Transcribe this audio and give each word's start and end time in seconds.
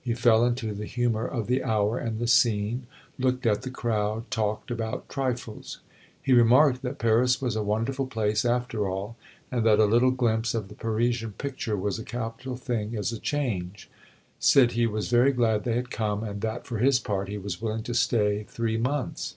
He 0.00 0.14
fell 0.14 0.42
into 0.42 0.72
the 0.72 0.86
humor 0.86 1.26
of 1.26 1.48
the 1.48 1.62
hour 1.62 1.98
and 1.98 2.18
the 2.18 2.26
scene, 2.26 2.86
looked 3.18 3.44
at 3.44 3.60
the 3.60 3.68
crowd, 3.68 4.30
talked 4.30 4.70
about 4.70 5.06
trifles. 5.10 5.80
He 6.22 6.32
remarked 6.32 6.80
that 6.80 6.98
Paris 6.98 7.42
was 7.42 7.56
a 7.56 7.62
wonderful 7.62 8.06
place 8.06 8.46
after 8.46 8.88
all, 8.88 9.16
and 9.52 9.66
that 9.66 9.78
a 9.78 9.84
little 9.84 10.12
glimpse 10.12 10.54
of 10.54 10.68
the 10.68 10.74
Parisian 10.74 11.32
picture 11.32 11.76
was 11.76 11.98
a 11.98 12.04
capital 12.04 12.56
thing 12.56 12.96
as 12.96 13.12
a 13.12 13.20
change; 13.20 13.90
said 14.40 14.72
he 14.72 14.86
was 14.86 15.10
very 15.10 15.32
glad 15.34 15.64
they 15.64 15.74
had 15.76 15.90
come, 15.90 16.24
and 16.24 16.40
that 16.40 16.66
for 16.66 16.78
his 16.78 16.98
part 16.98 17.28
he 17.28 17.36
was 17.36 17.60
willing 17.60 17.82
to 17.82 17.92
stay 17.92 18.44
three 18.48 18.78
months. 18.78 19.36